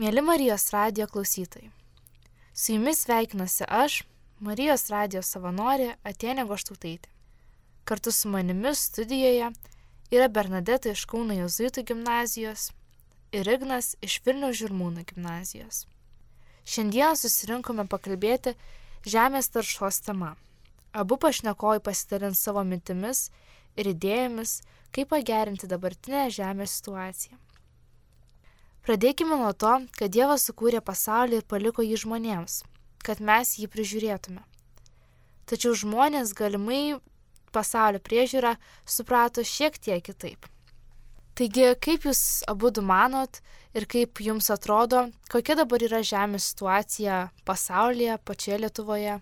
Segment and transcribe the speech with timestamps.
[0.00, 1.66] Mėly Marijos radio klausytojai.
[2.56, 3.98] Su jumis sveikinuosi aš,
[4.40, 7.10] Marijos radio savanorė Atenė Goštautaitė.
[7.84, 9.50] Kartu su manimi studijoje
[10.16, 12.70] yra Bernadeta iš Kauno Jozuitų gimnazijos
[13.36, 15.82] ir Ignas iš Vilnių Žirmūnų gimnazijos.
[16.64, 18.54] Šiandien susirinkome pakalbėti
[19.04, 20.32] žemės taršos tema.
[20.96, 23.26] Abu pašnekovai pasidalins savo mintimis
[23.76, 24.62] ir idėjomis,
[24.96, 27.36] kaip pagerinti dabartinę žemės situaciją.
[28.90, 32.56] Pradėkime nuo to, kad Dievas sukūrė pasaulį ir paliko jį žmonėms,
[33.06, 34.40] kad mes jį prižiūrėtume.
[35.46, 36.98] Tačiau žmonės galimai
[37.54, 40.48] pasaulio priežiūrą suprato šiek tiek kitaip.
[41.38, 43.38] Taigi, kaip Jūs abu du manot
[43.78, 49.20] ir kaip Jums atrodo, kokia dabar yra žemės situacija pasaulyje, pačioje Lietuvoje?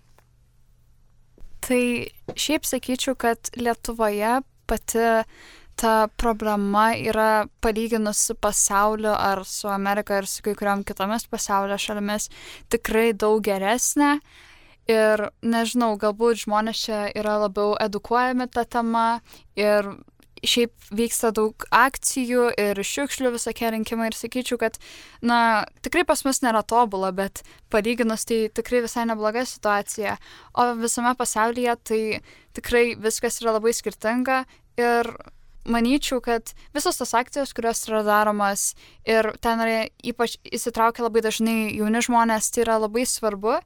[1.61, 1.83] Tai
[2.33, 5.05] šiaip sakyčiau, kad Lietuvoje pati
[5.79, 11.77] ta problema yra palyginus su pasauliu ar su Amerika ir su kai kuriam kitomis pasaulio
[11.79, 12.27] šalimis
[12.69, 14.17] tikrai daug geresnė.
[14.89, 19.05] Ir nežinau, galbūt žmonės čia yra labiau edukuojami tą temą
[19.55, 19.91] ir
[20.43, 24.79] šiaip vyksta daug akcijų ir šiukšlių visokie rinkimai ir sakyčiau, kad,
[25.21, 30.17] na, tikrai pas mus nėra tobula, bet palyginus tai tikrai visai nebloga situacija.
[30.57, 32.03] O visame pasaulyje tai
[32.57, 34.43] tikrai viskas yra labai skirtinga
[34.79, 35.13] ir
[35.69, 38.73] manyčiau, kad visos tos akcijos, kurios yra daromas
[39.07, 43.59] ir ten yra ypač įsitraukia labai dažnai jauni žmonės, tai yra labai svarbu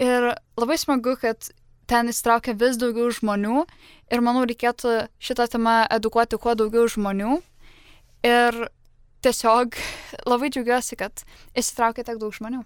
[0.00, 1.50] ir labai smagu, kad
[1.88, 3.64] ten įsitraukia vis daugiau žmonių
[4.12, 7.38] ir manau reikėtų šitą temą edukuoti kuo daugiau žmonių
[8.28, 8.64] ir
[9.24, 9.78] tiesiog
[10.30, 11.24] labai džiaugiuosi, kad
[11.58, 12.64] įsitraukia tiek daug žmonių.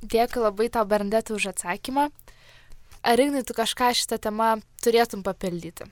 [0.00, 2.08] Dėkui labai tau, Berndetai, už atsakymą.
[3.04, 4.54] Ar Ignai, tu kažką šitą temą
[4.84, 5.88] turėtum papildyti?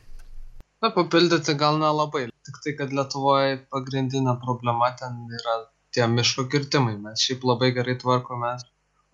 [0.83, 2.29] Na, papildyti gal nelabai.
[2.47, 5.57] Tik tai, kad Lietuvoje pagrindinė problema ten yra
[5.95, 6.95] tie miško kirtimai.
[7.03, 8.53] Mes šiaip labai gerai tvarkome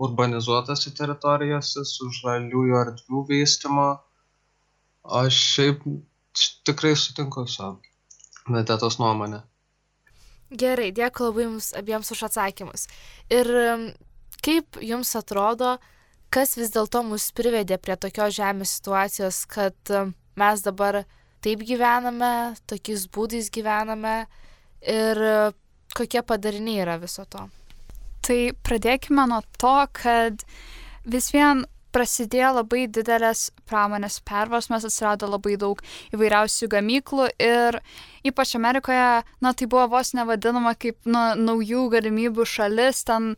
[0.05, 3.89] urbanizuotose teritorijose su žaliųjų erdvių vystimo.
[5.23, 5.89] Aš šiaip
[6.69, 7.75] tikrai sutinku su
[8.53, 9.41] Netetos nuomonė.
[10.53, 12.87] Gerai, dėkui labai jums abiems už atsakymus.
[13.33, 13.49] Ir
[14.45, 15.79] kaip jums atrodo,
[16.29, 19.95] kas vis dėlto mus privedė prie tokios žemės situacijos, kad
[20.37, 21.05] mes dabar
[21.45, 24.17] taip gyvename, tokiais būdais gyvename
[24.89, 25.21] ir
[25.95, 27.45] kokie padariniai yra viso to.
[28.25, 30.45] Tai pradėkime nuo to, kad
[31.05, 35.81] vis vien prasidėjo labai didelės pramonės perversmas, atsirado labai daug
[36.15, 37.79] įvairiausių gamyklų ir
[38.25, 43.35] ypač Amerikoje, na tai buvo vos nevadinama kaip na, naujų galimybių šalis, ten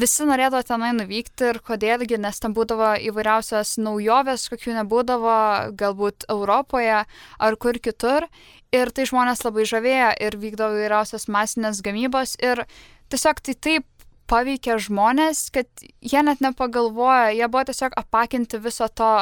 [0.00, 5.36] visi norėdavo tenai nuvykti ir kodėlgi, nes ten būdavo įvairiausios naujovės, kokių nebūdavo
[5.80, 8.26] galbūt Europoje ar kur kitur.
[8.70, 12.62] Ir tai žmonės labai žavėjo ir vykdavo įvairiausias masinės gamybos ir
[13.10, 13.99] tiesiog tai taip
[14.30, 19.12] paveikė žmonės, kad jie net nepagalvoja, jie buvo tiesiog apakinti viso to,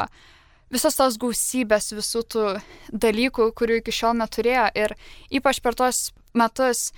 [0.72, 2.48] visos tos gausybės, visų tų
[2.92, 4.66] dalykų, kurių iki šiol neturėjo.
[4.76, 4.96] Ir
[5.40, 6.90] ypač per tuos metus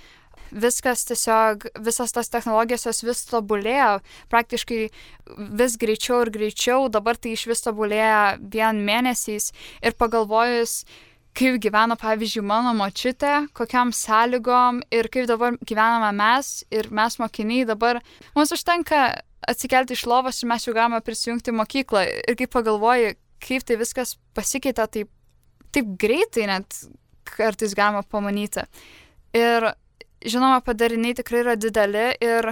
[0.51, 4.01] viskas tiesiog, visas tas technologijos jos vis tobulėjo,
[4.31, 4.81] praktiškai
[5.61, 10.81] vis greičiau ir greičiau, dabar tai iš vis tobulėja vien mėnesiais ir pagalvojus,
[11.37, 17.67] kaip gyveno, pavyzdžiui, mano močiutė, kokiam sąlygom ir kaip dabar gyvename mes ir mes mokiniai
[17.69, 18.01] dabar.
[18.35, 19.03] Mums užtenka
[19.47, 22.03] atsikelti iš lovos ir mes jau galime prisijungti mokyklą.
[22.27, 25.11] Ir kaip pagalvoji, kaip tai viskas pasikeitė taip,
[25.73, 26.83] taip greitai, net
[27.31, 28.65] kartais galima pamanyti.
[29.37, 29.71] Ir
[30.21, 32.51] žinoma, padariniai tikrai yra dideli ir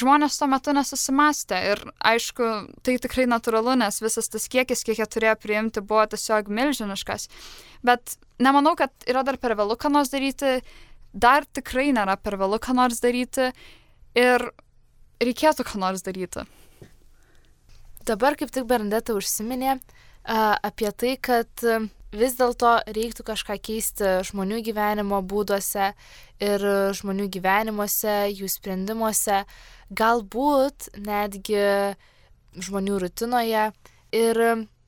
[0.00, 2.50] žmonės tuo metu nesusimastė ir aišku,
[2.86, 7.28] tai tikrai natūralu, nes visas tas kiekis, kiek jie turėjo priimti, buvo tiesiog milžiniškas.
[7.86, 10.60] Bet nemanau, kad yra dar per vėlų ką nors daryti,
[11.12, 13.50] dar tikrai nėra per vėlų ką nors daryti
[14.16, 14.48] ir
[15.22, 16.46] reikėtų ką nors daryti.
[18.06, 24.10] Dabar kaip tik Bernadeta užsiminė uh, apie tai, kad uh, vis dėlto reiktų kažką keisti
[24.28, 25.92] žmonių gyvenimo būduose
[26.42, 29.42] ir žmonių gyvenimuose, jų sprendimuose,
[29.90, 31.96] galbūt netgi
[32.56, 33.70] žmonių rutinoje.
[34.14, 34.42] Ir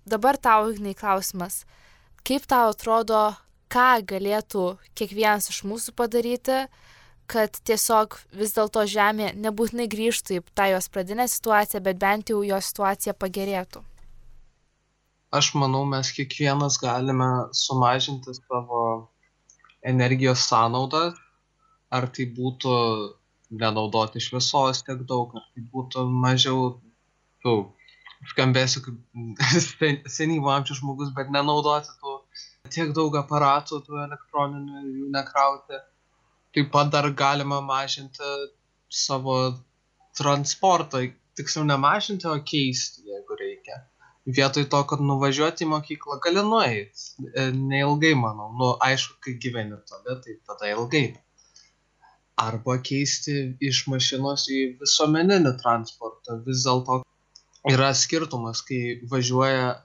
[0.08, 1.64] dabar tau, Ignai, klausimas,
[2.24, 3.34] kaip tau atrodo,
[3.68, 6.64] ką galėtų kiekvienas iš mūsų padaryti,
[7.28, 12.40] kad tiesiog vis dėlto Žemė nebūtinai grįžtų į tą jos pradinę situaciją, bet bent jau
[12.46, 13.84] jos situacija pagerėtų
[15.30, 18.82] aš manau mes kiekvienas galime sumažinti savo
[19.92, 21.18] energijos sąnaudas
[21.90, 22.74] ar tai būtų
[23.62, 26.70] nenaudoti šviesos tiek daug ar tai būtų mažiau
[27.44, 27.56] tų
[28.32, 32.18] skambėsiu kaip senyvo amžiaus žmogus bet nenaudoti tų
[32.72, 35.80] tiek daug aparatų tų elektroninių jų nekrauti.
[36.56, 38.32] Taip pat dar galima mažinti
[38.88, 39.36] savo
[40.18, 41.04] transportą,
[41.38, 43.82] tiksliau nemažinti, o keisti, jeigu reikia.
[44.28, 47.04] Vietoj to, kad nuvažiuoti į mokyklą, gali nueiti.
[47.32, 48.50] E, neilgai, manau.
[48.60, 51.06] Nu, aišku, kai gyveni toli, tai tada ilgai.
[52.38, 53.34] Arba keisti
[53.64, 56.38] iš mašinos į visuomeninį transportą.
[56.46, 57.00] Vis dėlto
[57.72, 59.78] yra skirtumas, kai važiuoja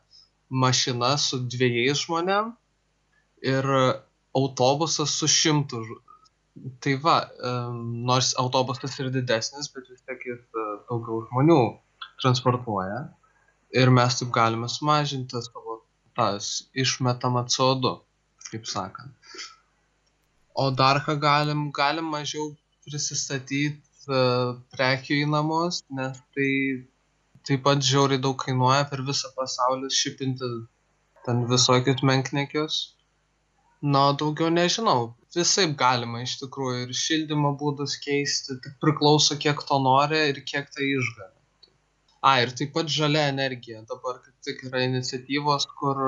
[0.54, 2.52] mašina su dviejais žmonėm
[3.48, 3.70] ir
[4.38, 5.82] autobusas su šimtu
[6.84, 7.18] tai va
[8.10, 11.60] nors autobusas ir didesnis bet vis tiek jis e, daugiau žmonių
[12.22, 13.00] transportuoja
[13.82, 15.80] ir mes taip galime sumažinti savo
[16.18, 16.50] tas
[16.84, 17.94] išmetamą CO2,
[18.52, 19.40] kaip sakant.
[20.54, 22.52] O dar ką galim, galim mažiau
[22.86, 23.82] prisistatyti
[24.14, 26.50] uh, prekių į namus, nes tai
[27.48, 30.52] taip pat žiauriai daug kainuoja per visą pasaulį šipinti
[31.26, 32.80] ten visokius menknekius.
[33.84, 39.80] Na, daugiau nežinau, visaip galima iš tikrųjų ir šildymo būdus keisti, tik priklauso kiek to
[39.88, 41.33] nori ir kiek tai išgali.
[42.24, 43.84] A, ir taip pat žalia energija.
[43.90, 46.00] Dabar kaip tik yra iniciatyvos, kur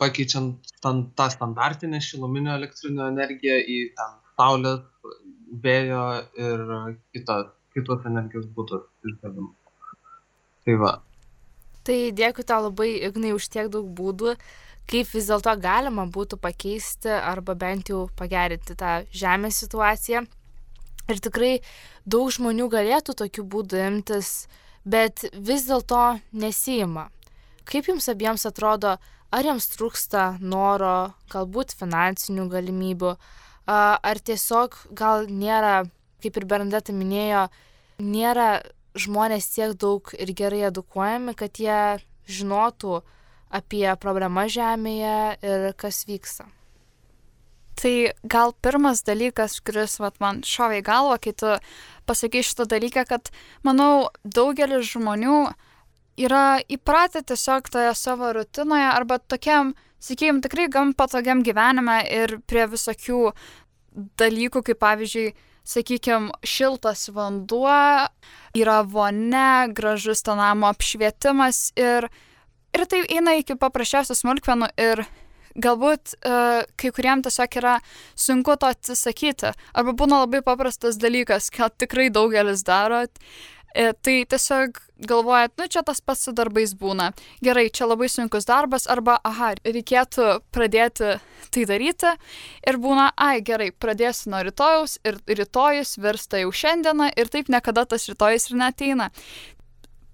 [0.00, 4.82] pakeičiant ten, tą standartinę šiluminio elektrinio energiją į ten saulės,
[5.62, 6.02] vėjo
[6.40, 6.66] ir
[7.12, 9.52] kitos, kitos energijos būdus išgavimą.
[10.64, 10.92] Tai va.
[11.84, 14.36] Tai dėkui tau labai, Ignai, už tiek daug būdų
[14.90, 20.24] kaip vis dėlto galima būtų pakeisti arba bent jau pagerinti tą žemės situaciją.
[21.10, 21.52] Ir tikrai
[22.06, 24.46] daug žmonių galėtų tokiu būdu imtis,
[24.84, 27.08] bet vis dėlto nesijima.
[27.68, 28.96] Kaip jums abiems atrodo,
[29.32, 33.14] ar jiems trūksta noro, galbūt finansinių galimybių,
[33.66, 35.84] ar tiesiog gal nėra,
[36.22, 37.46] kaip ir Bernadeta minėjo,
[38.02, 38.62] nėra
[38.98, 43.00] žmonės tiek daug ir gerai edukuojami, kad jie žinotų,
[43.52, 46.48] apie problemas Žemėje ir kas vyksta.
[47.80, 47.94] Tai
[48.28, 51.52] gal pirmas dalykas, kuris vat, man šovė į galvą, kai tu
[52.08, 53.30] pasakai šitą dalyką, kad
[53.66, 55.38] manau daugelis žmonių
[56.20, 59.72] yra įpratę tiesiog toje savo rutinoje arba tokiam,
[60.02, 63.32] sakykime, tikrai gam patogiam gyvenime ir prie visokių
[64.20, 65.32] dalykų, kaip pavyzdžiui,
[65.64, 67.72] sakykime, šiltas vanduo,
[68.58, 72.10] yra vone, gražus to namo apšvietimas ir
[72.72, 75.04] ir tai eina iki paprasčiausių smulkmenų ir
[75.54, 77.78] galbūt uh, kai kuriem tiesiog yra
[78.18, 79.52] sunku to atsisakyti.
[79.74, 83.04] Arba būna labai paprastas dalykas, ką tikrai daugelis daro.
[83.72, 84.76] E, tai tiesiog
[85.08, 87.08] galvojat, nu čia tas pats su darbais būna.
[87.44, 91.14] Gerai, čia labai sunkus darbas, arba, aha, reikėtų pradėti
[91.52, 92.12] tai daryti.
[92.68, 97.86] Ir būna, ai, gerai, pradėsiu nuo rytojaus ir rytojus virsta jau šiandieną ir taip niekada
[97.88, 99.08] tas rytojus ir neteina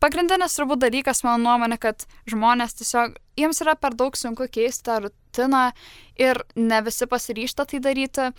[0.03, 5.01] pagrindinis turbūt dalykas, mano nuomonė, kad žmonės tiesiog, jiems yra per daug sunku keisti tą
[5.07, 5.65] rutiną
[6.21, 8.31] ir ne visi pasiryšta tai daryti.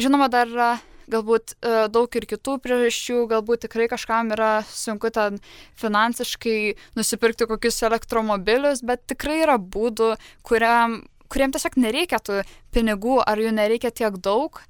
[0.00, 0.70] Žinoma, dar yra
[1.12, 5.38] galbūt e, daug ir kitų priežasčių, galbūt tikrai kažkam yra sunku ten
[5.80, 10.14] finansiškai nusipirkti kokius elektromobilius, bet tikrai yra būdų,
[10.46, 12.42] kuriam, kuriem tiesiog nereikia tų
[12.74, 14.62] pinigų ar jų nereikia tiek daug,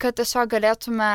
[0.00, 1.12] kad tiesiog galėtume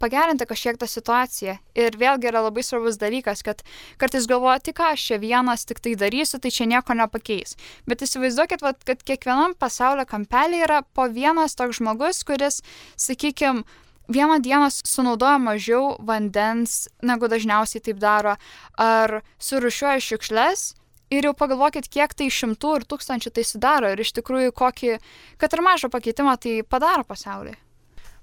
[0.00, 1.56] pagerinti kažkiek tą situaciją.
[1.78, 3.64] Ir vėlgi yra labai svarbus dalykas, kad
[4.00, 7.56] kartais galvoja, ką aš čia vienas tik tai darysiu, tai čia nieko nepakeis.
[7.88, 12.62] Bet įsivaizduokit, vat, kad kiekvienam pasaulio kampelį yra po vienas toks žmogus, kuris,
[12.96, 13.66] sakykime,
[14.08, 18.36] vieną dieną sunaudoja mažiau vandens, negu dažniausiai taip daro,
[18.78, 20.72] ar surušiuoja šiukšles.
[21.08, 24.98] Ir jau pagalvokit, kiek tai šimtų ir tūkstančių tai sudaro ir iš tikrųjų kokį,
[25.40, 27.56] kad ir mažą pakeitimą tai padaro pasaulyje.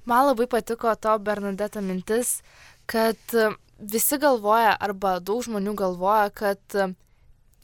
[0.05, 2.41] Man labai patiko to Bernadeta mintis,
[2.85, 6.91] kad e, visi galvoja, arba daug žmonių galvoja, kad e,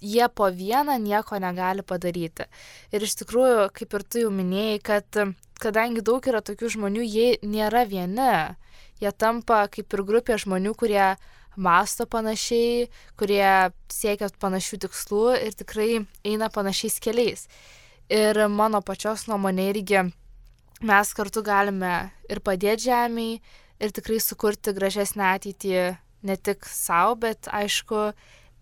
[0.01, 2.47] jie po vieną nieko negali padaryti.
[2.89, 5.27] Ir iš tikrųjų, kaip ir tu jau minėjai, kad e,
[5.61, 8.31] kadangi daug yra tokių žmonių, jie nėra vieni.
[9.01, 11.13] Jie tampa kaip ir grupė žmonių, kurie
[11.61, 12.87] masto panašiai,
[13.21, 15.91] kurie siekia panašių tikslų ir tikrai
[16.25, 17.45] eina panašiais keliais.
[18.09, 20.01] Ir mano pačios nuomonė irgi
[20.81, 23.39] mes kartu galime ir padėti žemiai,
[23.81, 25.75] ir tikrai sukurti gražesnę ateitį
[26.27, 28.11] ne tik savo, bet aišku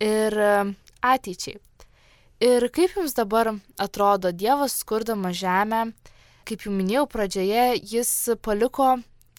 [0.04, 1.60] ir um, ateičiai.
[2.40, 5.90] Ir kaip jums dabar atrodo Dievas skurdama žemę,
[6.48, 8.94] kaip jau minėjau pradžioje, jis paliko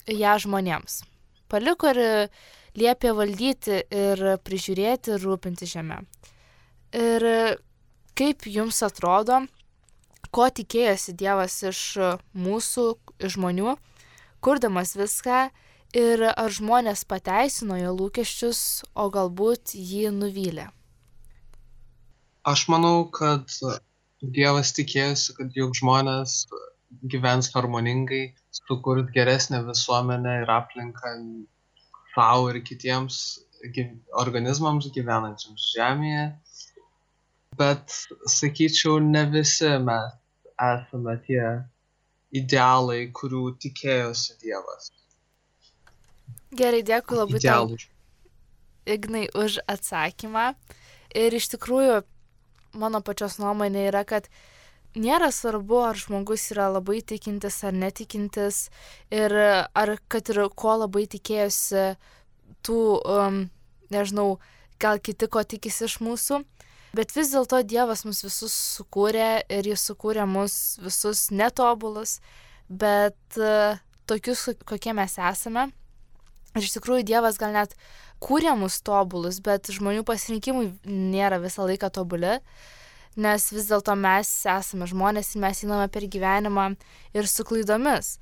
[0.05, 1.01] ją žmonėms.
[1.49, 2.29] Paliko ir
[2.77, 6.03] liepė valdyti ir prižiūrėti ir rūpinti žemę.
[6.93, 7.25] Ir
[8.21, 9.41] kaip jums atrodo,
[10.35, 11.81] ko tikėjosi Dievas iš
[12.35, 12.87] mūsų,
[13.19, 13.75] iš žmonių,
[14.45, 15.49] kurdamas viską
[15.97, 20.71] ir ar žmonės pateisino jo lūkesčius, o galbūt jį nuvylė.
[22.47, 23.51] Aš manau, kad
[24.21, 26.45] Dievas tikėjosi, kad juk žmonės
[27.11, 31.15] gyvens harmoningai, sukurt geresnę visuomenę ir aplinką,
[32.15, 33.41] savo ir kitiems
[34.23, 36.25] organizmams gyvenančiams Žemėje.
[37.61, 37.93] Bet
[38.31, 40.20] sakyčiau, ne visi mes
[40.61, 41.45] esame tie
[42.37, 44.91] idealai, kurių tikėjosi Dievas.
[46.57, 47.79] Gerai, dėkui labai Idealų.
[47.79, 47.97] tau,
[48.91, 50.55] Ignai, už atsakymą.
[51.15, 52.01] Ir iš tikrųjų,
[52.75, 54.27] mano pačios nuomonė yra, kad
[54.95, 58.71] nėra svarbu, ar žmogus yra labai tikintis ar netikintis
[59.15, 61.95] ir ar kad ir ko labai tikėjosi
[62.67, 63.45] tų, um,
[63.91, 64.41] nežinau,
[64.83, 66.43] gal kiti ko tikisi iš mūsų.
[66.97, 72.19] Bet vis dėlto Dievas mus visus sukūrė ir jis sukūrė mus visus netobulus,
[72.67, 73.79] bet uh,
[74.11, 75.69] tokius, kokie mes esame.
[76.59, 77.77] Ir iš tikrųjų Dievas gal net
[78.23, 82.41] kūrė mus tobulus, bet žmonių pasirinkimai nėra visą laiką tobuli.
[83.21, 86.73] Nes vis dėlto mes esame žmonės ir mes einame per gyvenimą
[87.15, 88.17] ir su klaidomis.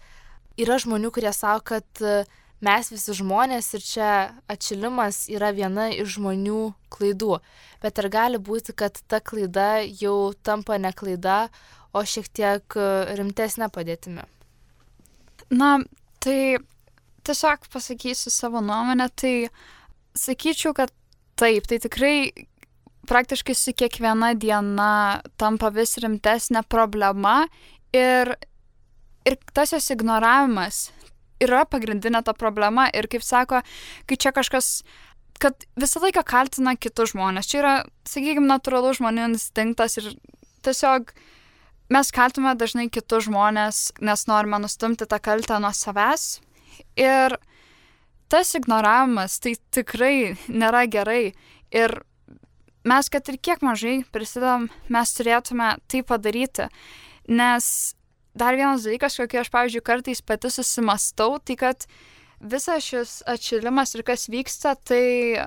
[0.60, 2.22] Yra žmonių, kurie savo, kad e,
[2.64, 4.10] mes visi žmonės ir čia
[4.50, 6.62] atšilimas yra viena iš žmonių
[6.92, 7.38] klaidų.
[7.82, 11.46] Bet ar gali būti, kad ta klaida jau tampa ne klaida,
[11.94, 12.88] o šiek tiek e,
[13.18, 14.26] rimtesnė padėtimi?
[15.54, 15.78] Na,
[16.20, 16.58] tai
[17.24, 19.48] tiesiog pasakysiu savo nuomonę, tai
[20.18, 20.92] sakyčiau, kad
[21.38, 22.16] taip, tai tikrai
[23.08, 27.46] praktiškai su kiekviena diena tampa vis rimtesnė problema
[27.94, 28.34] ir,
[29.24, 30.88] ir tas jos ignoravimas
[31.42, 33.62] yra pagrindinė ta problema ir kaip sako,
[34.06, 34.82] kai čia kažkas
[35.38, 37.48] kad visą laiką kaltina kitus žmonės.
[37.50, 37.74] Čia yra,
[38.08, 40.10] sakykime, natūralus žmonių instinktas ir
[40.66, 41.12] tiesiog
[41.94, 46.40] mes kaltume dažnai kitus žmonės, nes norime nustumti tą kaltę nuo savęs.
[46.98, 47.38] Ir
[48.30, 51.32] tas ignoravimas tai tikrai nėra gerai.
[51.74, 52.00] Ir
[52.88, 56.68] mes, kad ir kiek mažai prisidedam, mes turėtume tai padaryti.
[57.28, 57.94] Nes
[58.38, 61.86] dar vienas dalykas, kokį aš, pavyzdžiui, kartais pati susimastau, tai kad
[62.40, 65.04] visas šis atšilimas ir kas vyksta, tai
[65.38, 65.42] e,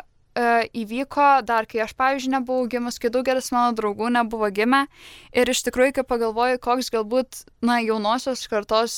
[0.83, 4.86] įvyko dar, kai aš, pavyzdžiui, nebuvau gimus, kai daugelis mano draugų nebuvo gimę.
[5.31, 8.95] Ir iš tikrųjų, kai pagalvoju, koks galbūt, na, jaunosios kartos,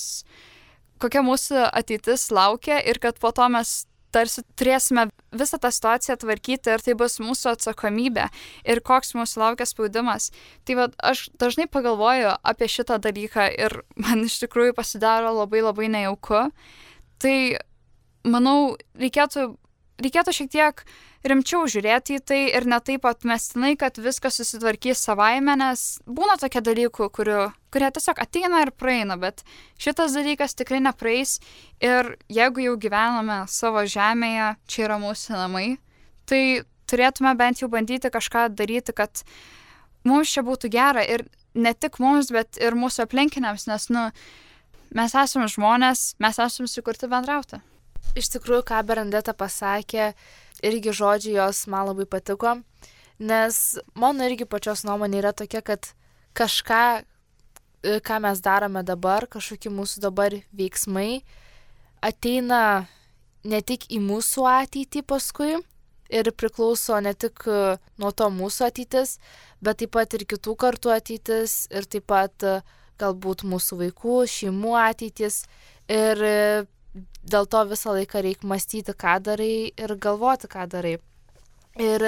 [1.01, 6.73] kokia mūsų ateitis laukia ir kad po to mes tarsi turėsime visą tą situaciją tvarkyti
[6.73, 8.27] ir tai bus mūsų atsakomybė
[8.69, 10.29] ir koks mūsų laukia spaudimas.
[10.67, 15.89] Tai va, aš dažnai pagalvoju apie šitą dalyką ir man iš tikrųjų pasidaro labai labai
[15.93, 16.45] nejauku.
[17.23, 17.37] Tai
[18.27, 19.49] manau, reikėtų,
[20.03, 20.85] reikėtų šiek tiek
[21.27, 26.61] rimčiau žiūrėti į tai ir ne taip atmestinai, kad viskas susitvarkys savaime, nes būna tokie
[26.63, 29.45] dalykų, kurių, kurie tiesiog ateina ir praeina, bet
[29.81, 31.39] šitas dalykas tikrai nepraeis
[31.83, 35.67] ir jeigu jau gyvename savo žemėje, čia yra mūsų namai,
[36.29, 39.23] tai turėtume bent jau bandyti kažką daryti, kad
[40.07, 44.09] mums čia būtų gera ir ne tik mums, bet ir mūsų aplinkiniams, nes, nu,
[44.93, 47.61] mes esame žmonės, mes esame sukurti bendrauti.
[48.19, 50.11] Iš tikrųjų, ką Berandeta pasakė,
[50.63, 52.55] irgi žodžiai jos man labai patiko,
[53.19, 53.59] nes
[53.99, 55.91] mano irgi pačios nuomonė yra tokia, kad
[56.37, 57.03] kažką,
[57.83, 61.23] e, ką mes darome dabar, kažkokie mūsų dabar veiksmai
[62.03, 62.87] ateina
[63.43, 65.57] ne tik į mūsų ateitį paskui
[66.13, 69.17] ir priklauso ne tik e, nuo to mūsų ateitis,
[69.63, 72.59] bet taip pat ir kitų kartų ateitis ir taip pat e,
[73.01, 75.43] galbūt mūsų vaikų, šeimų ateitis.
[75.91, 76.19] Ir
[77.23, 80.97] dėl to visą laiką reikia mąstyti, ką darai ir galvoti, ką darai.
[81.81, 82.05] Ir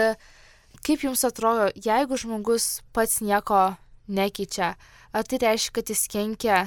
[0.86, 3.76] kaip jums atrodo, jeigu žmogus pats nieko
[4.08, 4.76] nekeičia,
[5.14, 6.60] ar tai reiškia, kad jis kenkia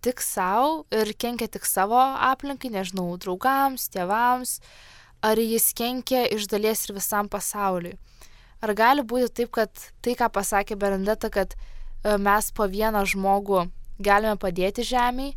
[0.00, 4.60] tik savo ir kenkia tik savo aplinkai, nežinau, draugams, tėvams,
[5.26, 7.96] ar jis kenkia iš dalies ir visam pasauliui.
[8.64, 13.66] Ar gali būti taip, kad tai, ką pasakė Berendeta, kad e, mes po vieną žmogų
[14.00, 15.34] galime padėti žemiai,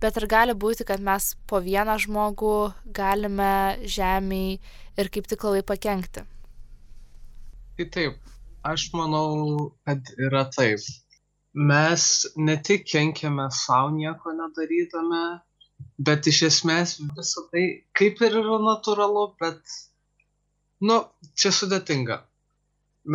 [0.00, 2.56] bet ir gali būti, kad mes po vieną žmogų
[2.98, 4.58] galime žemiai
[5.00, 6.24] ir kaip tik labai pakengti.
[7.76, 8.20] Tai taip,
[8.64, 10.84] aš manau, kad yra taip.
[11.56, 12.04] Mes
[12.36, 15.24] ne tik kenkiame savo nieko nedarydami,
[16.08, 19.76] bet iš esmės visą tai kaip ir yra natūralu, bet,
[20.84, 21.00] nu,
[21.36, 22.20] čia sudėtinga.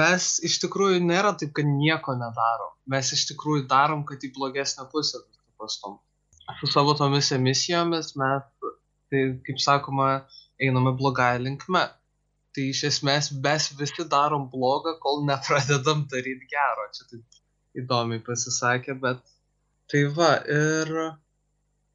[0.02, 2.74] Mes iš tikrųjų nėra taip, kad nieko nedarom.
[2.90, 5.20] Mes iš tikrųjų darom, kad į blogesnę pusę
[5.60, 6.00] pastum
[6.60, 8.44] su savo tomis emisijomis mes,
[9.12, 10.12] tai kaip sakoma,
[10.62, 11.84] einame blogąją linkme.
[12.52, 16.88] Tai iš esmės mes visi darom blogą, kol nepradedam daryti gero.
[16.96, 17.42] Čia taip
[17.82, 19.22] įdomiai pasisakė, bet
[19.92, 20.92] tai va, ir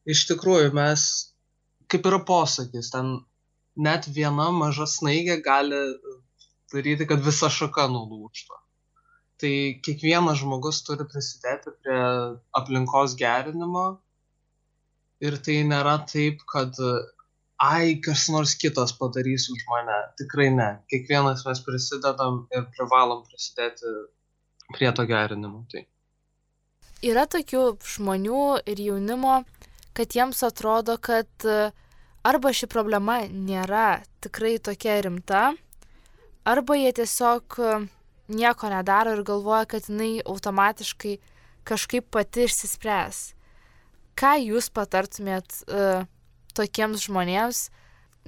[0.08, 1.06] iš tikrųjų mes,
[1.92, 3.18] kaip yra posakis, ten
[3.76, 5.82] net viena maža snaigė gali
[6.72, 8.62] daryti, kad visa šaka nulūštų.
[9.36, 9.52] Tai
[9.84, 12.00] kiekvienas žmogus turi prisidėti prie
[12.56, 13.86] aplinkos gerinimo
[15.25, 16.76] ir tai nėra taip kad
[17.62, 19.96] ai, kas nors kitas padarys už mane.
[20.20, 20.68] Tikrai ne.
[20.92, 23.92] Kiekvienas mes prisidedam ir privalom prisidėti
[24.75, 25.64] prie to gerinimo.
[25.73, 25.87] Tai.
[27.06, 27.64] Yra tokių
[27.96, 29.42] žmonių ir jaunimo,
[29.96, 31.28] kad jiems atrodo, kad
[32.26, 35.52] arba ši problema nėra tikrai tokia rimta,
[36.44, 37.61] arba jie tiesiog
[38.32, 41.16] nieko nedaro ir galvoja, kad jinai automatiškai
[41.66, 43.36] kažkaip pati išsispręs.
[44.16, 46.06] Ką jūs patartumėt uh,
[46.56, 47.66] tokiems žmonėms,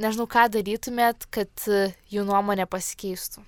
[0.00, 3.44] nežinau, ką darytumėt, kad uh, jų nuomonė pasikeistų?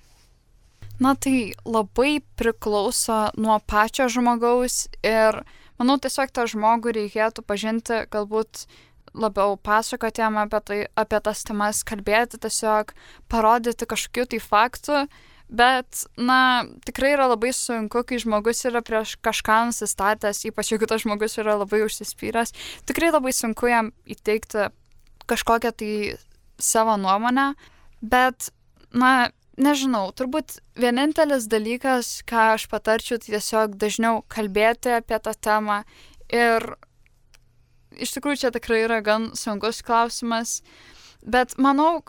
[1.01, 5.39] Na tai labai priklauso nuo pačio žmogaus ir
[5.81, 8.67] manau tiesiog tą žmogų reikėtų pažinti, galbūt
[9.17, 12.93] labiau pasakoti jam apie, tai, apie tas temas, kalbėti, tiesiog
[13.31, 14.99] parodyti kažkokių tai faktų,
[15.51, 21.03] Bet, na, tikrai yra labai sunku, kai žmogus yra prieš kažką nusistatęs, ypač jeigu tas
[21.03, 22.53] žmogus yra labai užsispyręs,
[22.87, 24.69] tikrai labai sunku jam įteikti
[25.27, 25.91] kažkokią tai
[26.55, 27.49] savo nuomonę,
[27.99, 28.47] bet,
[28.95, 35.81] na, nežinau, turbūt vienintelis dalykas, ką aš patarčiau, tai tiesiog dažniau kalbėti apie tą temą.
[36.31, 36.63] Ir
[37.99, 40.61] iš tikrųjų čia tikrai yra gan sunkus klausimas,
[41.21, 42.01] bet manau,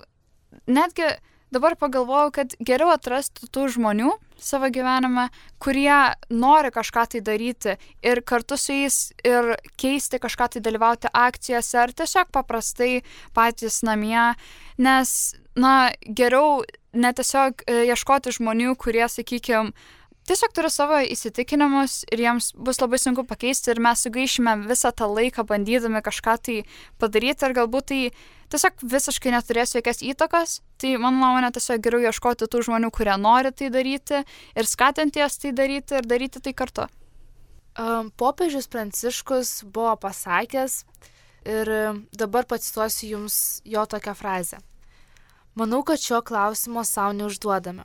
[0.71, 1.11] netgi
[1.53, 5.29] dabar pagalvojau, kad geriau atrasti tų žmonių savo gyvenime,
[5.63, 11.79] kurie nori kažką tai daryti ir kartu su jais ir keisti kažką tai dalyvauti akcijose
[11.79, 13.03] ar tiesiog paprastai
[13.37, 14.33] patys namie,
[14.83, 15.17] nes,
[15.55, 19.73] na, geriau netiesiog e, ieškoti žmonių, kurie, sakykime,
[20.33, 25.11] tiesiog turi savo įsitikinimus ir jiems bus labai sunku pakeisti ir mes sugaišime visą tą
[25.13, 26.55] laiką bandydami kažką tai
[27.03, 27.99] padaryti ir galbūt tai
[28.55, 30.57] tiesiog visiškai neturės jokios įtakos.
[30.81, 35.37] Tai mano nuomonė tiesiog geriau ieškoti tų žmonių, kurie nori tai daryti ir skatinti jas
[35.43, 36.89] tai daryti ir daryti tai kartu.
[38.17, 40.83] Popiežius Pranciškus buvo pasakęs
[41.45, 41.77] ir
[42.17, 44.65] dabar pacituosiu jums jo tokią frazę.
[45.61, 47.85] Manau, kad šio klausimo savo neužduodame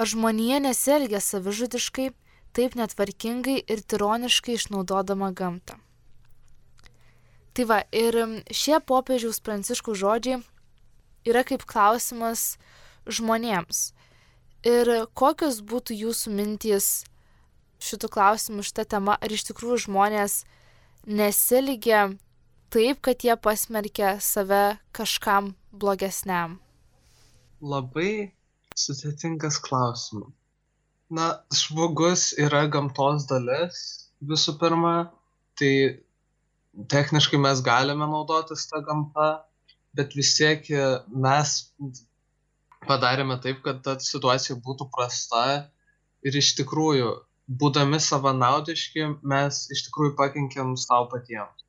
[0.00, 2.06] Ar žmonija nesielgia savižudiškai,
[2.56, 5.76] taip netvarkingai ir tironiškai išnaudodama gamtą?
[7.52, 8.16] Tai va, ir
[8.48, 10.38] šie popiežiaus pranciškų žodžiai
[11.28, 12.54] yra kaip klausimas
[13.04, 13.90] žmonėms.
[14.64, 16.88] Ir kokios būtų jūsų mintys
[17.84, 20.44] šitų klausimų šitą temą, ar iš tikrųjų žmonės
[21.04, 22.10] nesiligia
[22.72, 26.60] taip, kad jie pasmerkia save kažkam blogesniam?
[27.60, 28.32] Labai
[28.80, 30.32] Sudėtingas klausimas.
[31.10, 33.80] Na, žmogus yra gamtos dalis
[34.30, 34.94] visų pirma,
[35.58, 35.72] tai
[36.92, 39.30] techniškai mes galime naudotis tą gamtą,
[39.96, 40.68] bet vis tiek
[41.10, 41.56] mes
[42.86, 45.42] padarėme taip, kad ta situacija būtų prasta
[46.22, 47.10] ir iš tikrųjų,
[47.60, 51.66] būdami savanaudiški, mes iš tikrųjų pakenkėm savo patiems.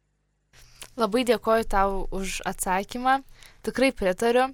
[1.00, 3.22] Labai dėkoju tau už atsakymą,
[3.66, 4.52] tikrai pritariu.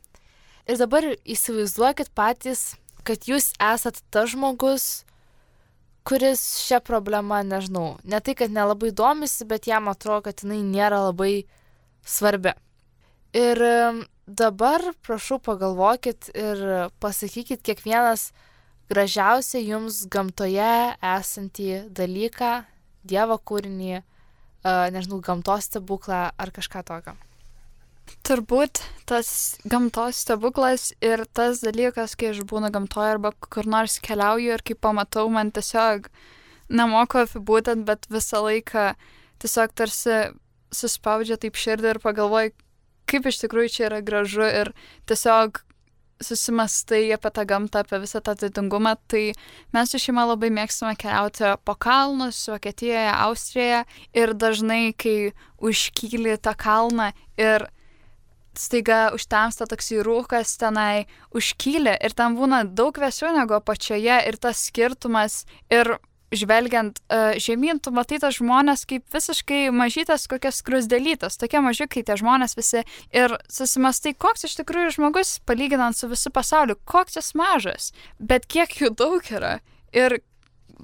[0.67, 2.73] Ir dabar įsivaizduokit patys,
[3.07, 5.05] kad jūs esat tas žmogus,
[6.07, 10.99] kuris šią problemą, nežinau, ne tai, kad nelabai domisi, bet jam atrodo, kad jinai nėra
[11.05, 11.45] labai
[12.03, 12.51] svarbi.
[13.35, 13.63] Ir
[14.27, 18.33] dabar prašau pagalvokit ir pasakykit kiekvienas
[18.91, 20.73] gražiausią jums gamtoje
[21.15, 22.57] esantį dalyką,
[23.07, 24.01] Dievo kūrinį,
[24.91, 27.13] nežinau, gamtos stebuklą ar kažką tokio.
[28.27, 29.29] Turbūt tas
[29.67, 34.75] gamtos stebuklas ir tas dalykas, kai aš būnu gamtoje arba kur nors keliauju ir kai
[34.75, 36.09] pamatau, man tiesiog
[36.67, 38.89] nemoku apibūdinti, bet visą laiką
[39.43, 40.17] tiesiog tarsi
[40.75, 42.51] suspaudžia taip širdį ir pagalvoju,
[43.07, 44.73] kaip iš tikrųjų čia yra gražu ir
[45.07, 45.63] tiesiog
[46.23, 49.35] susimastai apie tą gamtą, apie visą tą didingumą, tai
[49.73, 53.83] mes su šeima labai mėgstame keliauti po kalnus, Vokietijoje, Austrijoje
[54.17, 57.67] ir dažnai, kai užkyli tą kalną ir
[58.61, 64.67] staiga užtemsta toksai rūkas tenai užkyli ir ten būna daug vėsiau negu apačioje ir tas
[64.69, 65.97] skirtumas ir
[66.31, 72.17] žvelgiant uh, žemyn, tu matai tas žmonės kaip visiškai mažytas kokias krusdelytas, tokie mažiukai tie
[72.19, 72.83] žmonės visi
[73.15, 78.75] ir susimastai, koks iš tikrųjų žmogus, palyginant su visu pasauliu, koks jis mažas, bet kiek
[78.81, 79.59] jų daug yra
[79.95, 80.19] ir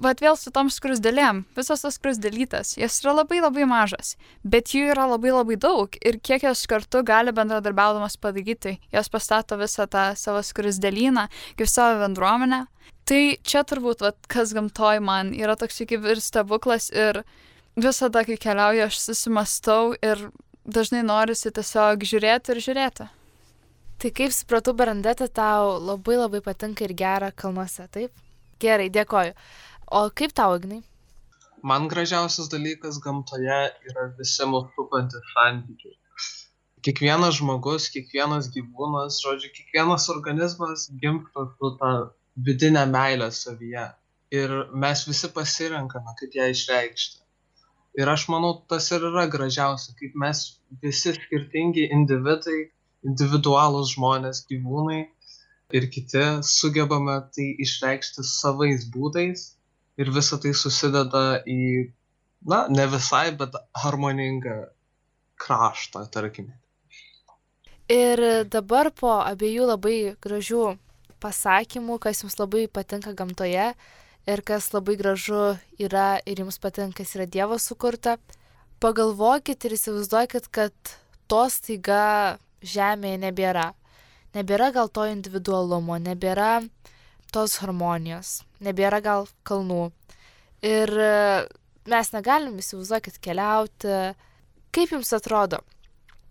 [0.00, 4.90] bet vėl su tom skrusdėlėm, visos tos skrusdėlytės, jos yra labai labai mažas, bet jų
[4.94, 10.10] yra labai labai daug ir kiek jos kartu gali bendradarbiaudamas padaryti, jos pastato visą tą
[10.18, 11.28] savo skrusdėlyną
[11.58, 12.64] kaip savo bendruomenę.
[13.04, 17.20] Tai čia turbūt, vat, kas gamtoj man yra toks kaip ir stebuklas ir
[17.76, 20.30] visada, kai keliauju, aš susimastau ir
[20.64, 23.08] dažnai norisi tiesiog žiūrėti ir žiūrėti.
[24.00, 28.12] Tai kaip supratau, Berandeta, tau labai labai patinka ir gera kalnuose, taip?
[28.60, 29.34] Gerai, dėkoju.
[29.90, 30.82] O kaip tau, Ignai?
[31.62, 35.96] Man gražiausias dalykas gamtoje yra visi mūsų supantys santykiai.
[36.84, 41.92] kiekvienas žmogus, kiekvienas gyvūnas, žodžiu, kiekvienas organizmas gimsta su tą
[42.48, 43.86] vidinę meilę savyje.
[44.34, 47.20] Ir mes visi pasirenkame, kaip ją išreikšti.
[48.00, 50.44] Ir aš manau, tas ir yra gražiausia, kaip mes
[50.82, 52.60] visi skirtingi individai,
[53.08, 55.02] individualūs žmonės, gyvūnai
[55.78, 59.53] ir kiti sugebame tai išreikšti savais būdais
[60.00, 61.90] ir visa tai susideda į,
[62.50, 64.64] na, ne visai, bet harmoningą
[65.40, 66.54] kraštą, tarkime.
[67.92, 70.64] Ir dabar po abiejų labai gražių
[71.20, 73.72] pasakymų, kas jums labai patinka gamtoje
[74.24, 78.16] ir kas labai gražu yra ir jums patinka, kas yra Dievo sukurta,
[78.80, 80.72] pagalvokit ir įsivaizduokit, kad
[81.28, 83.72] to staiga Žemėje nebėra.
[84.34, 86.64] Nebėra gal to individualumo, nebėra
[87.34, 89.90] tos harmonijos, nebėra gal kalnų.
[90.64, 90.90] Ir
[91.90, 94.14] mes negalim įsivaizduokit keliauti.
[94.74, 95.60] Kaip jums atrodo,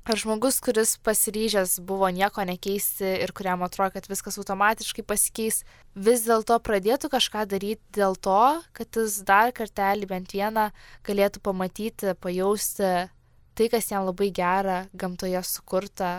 [0.04, 5.62] ar žmogus, kuris pasiryžęs buvo nieko nekeisti ir kuriam atrodo, kad viskas automatiškai pasikeis,
[5.96, 10.70] vis dėlto pradėtų kažką daryti dėl to, kad jis dar kartelį bent vieną
[11.08, 12.92] galėtų pamatyti, pajausti
[13.56, 16.14] tai, kas jam labai gera gamtoje sukurta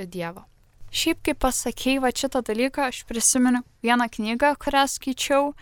[0.00, 0.46] Dievo.
[0.90, 5.52] Šiaip kaip pasakėjai, va šitą dalyką aš prisimenu vieną knygą, kurią skaičiau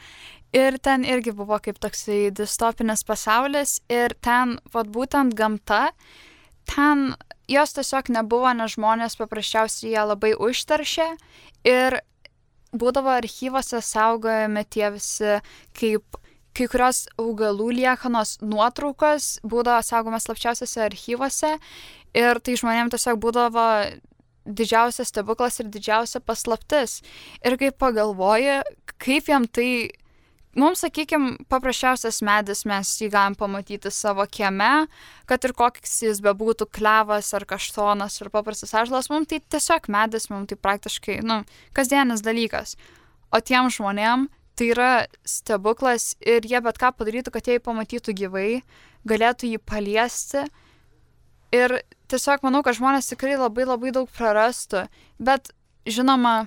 [0.57, 5.91] ir ten irgi buvo kaip toksai distopinis pasaulis ir ten, va būtent gamta,
[6.69, 7.13] ten
[7.49, 11.11] jos tiesiog nebuvo, nes žmonės paprasčiausiai ją labai užteršė
[11.69, 12.01] ir
[12.73, 15.39] būdavo archyvose saugojami tie visi
[15.77, 16.19] kaip
[16.57, 21.55] kai kurios augalų liekanos nuotraukos būdavo saugomas slapčiausiose archyvose
[22.17, 23.67] ir tai žmonėms tiesiog būdavo
[24.49, 27.01] didžiausias stebuklas ir didžiausia paslaptis.
[27.45, 28.61] Ir kai pagalvoji,
[28.99, 29.71] kaip jam tai
[30.59, 34.89] Mums, sakykime, paprasčiausias medis mes jį galim pamatyti savo kieme,
[35.29, 40.27] kad ir koks jis bebūtų klevas ar kaštonas ar paprastas ažlas, mums tai tiesiog medis,
[40.33, 41.43] mums tai praktiškai, nu,
[41.77, 42.75] kasdienis dalykas.
[43.31, 44.27] O tiem žmonėm
[44.59, 44.91] tai yra
[45.23, 48.49] stebuklas ir jie bet ką padarytų, kad jie jį pamatytų gyvai,
[49.07, 50.43] galėtų jį paliesti.
[51.55, 51.77] Ir
[52.09, 54.87] tiesiog manau, kad žmonės tikrai labai labai daug prarastų.
[55.23, 55.53] Bet
[55.89, 56.47] žinoma,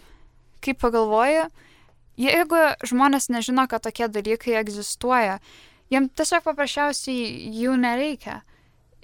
[0.62, 1.50] kaip pagalvoju,
[2.20, 5.40] Jeigu žmonės nežino, kad tokie dalykai egzistuoja,
[5.90, 8.42] jiem tiesiog paprasčiausiai jų nereikia.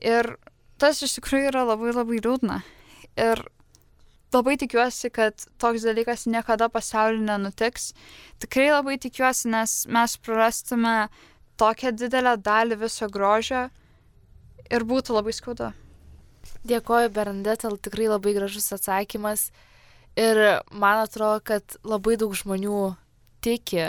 [0.03, 0.35] Ir
[0.77, 2.59] tas iš tikrųjų yra labai labai liūdna.
[3.17, 3.41] Ir
[4.35, 7.89] labai tikiuosi, kad toks dalykas niekada pasaulyje nenutiks.
[8.43, 11.07] Tikrai labai tikiuosi, nes mes prarastume
[11.57, 13.69] tokią didelę dalį viso grožio
[14.69, 15.71] ir būtų labai skaudu.
[16.67, 19.49] Dėkoju, Bernadette, tikrai labai gražus atsakymas.
[20.17, 20.39] Ir
[20.73, 22.95] man atrodo, kad labai daug žmonių
[23.45, 23.85] tiki,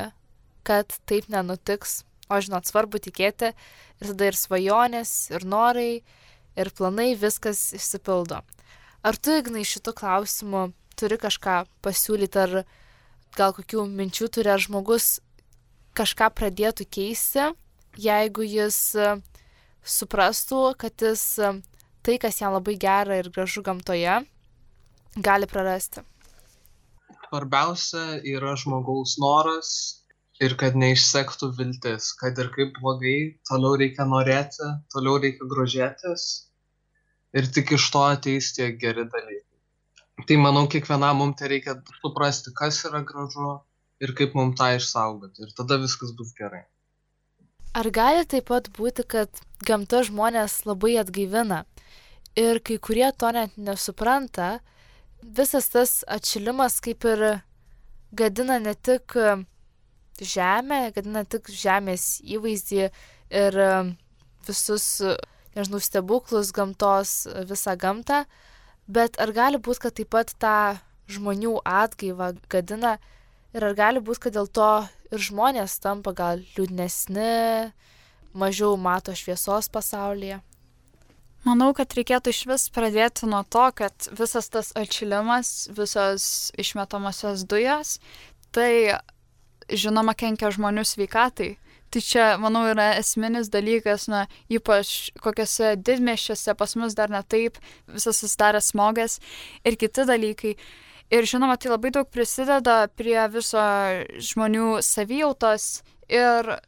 [0.68, 6.02] kad taip nenutiks, o žinot, svarbu tikėti ir tada ir svajonės, ir norai,
[6.58, 8.42] ir planai viskas išsipildo.
[9.06, 12.54] Ar tu, Ignai, šitų klausimų turi kažką pasiūlyti, ar
[13.38, 15.18] gal kokių minčių turi, ar žmogus
[15.98, 17.48] kažką pradėtų keisti,
[17.98, 19.14] jeigu jis e,
[19.86, 21.52] suprastų, kad jis e,
[22.08, 24.22] tai, kas jam labai gera ir gražu gamtoje,
[25.20, 26.08] gali prarasti
[27.28, 29.70] svarbiausia yra žmogaus noras
[30.40, 33.18] ir kad neišsektų viltis, kad ir kaip blogai,
[33.50, 36.24] toliau reikia norėti, toliau reikia grožėtis
[37.36, 39.44] ir tik iš to ateis tie geri dalykai.
[40.28, 43.58] Tai manau, kiekvienam mums tai reikia suprasti, kas yra gražu
[44.02, 46.64] ir kaip mums tą išsaugoti ir tada viskas bus gerai.
[47.76, 51.64] Ar gali taip pat būti, kad gamta žmonės labai atgaivina
[52.36, 54.58] ir kai kurie to net nesupranta,
[55.22, 57.24] visas tas atšilimas kaip ir
[58.12, 59.14] gadina ne tik
[60.20, 62.88] žemę, gadina tik žemės įvaizdį
[63.30, 63.58] ir
[64.48, 64.86] visus,
[65.56, 68.24] nežinau, stebuklus gamtos, visą gamtą,
[68.88, 70.58] bet ar gali būti, kad taip pat tą
[71.08, 72.98] žmonių atgaivą gadina
[73.54, 74.70] ir ar gali būti, kad dėl to
[75.12, 77.72] ir žmonės tampa gal liūdnesni,
[78.38, 80.40] mažiau mato šviesos pasaulyje?
[81.46, 87.98] Manau, kad reikėtų iš vis pradėti nuo to, kad visas tas atšilimas, visos išmetamosios dujos,
[88.50, 88.98] tai
[89.70, 91.54] žinoma kenkia žmonių sveikatai.
[91.88, 97.56] Tai čia, manau, yra esminis dalykas, na, ypač kokiuose didmeščiuose pas mus dar ne taip,
[97.88, 99.16] visas susidarė smogas
[99.64, 100.52] ir kiti dalykai.
[101.08, 103.62] Ir žinoma, tai labai daug prisideda prie viso
[104.20, 105.78] žmonių savijautos
[106.12, 106.58] ir